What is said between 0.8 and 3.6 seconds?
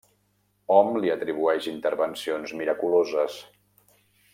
li atribueix intervencions miraculoses.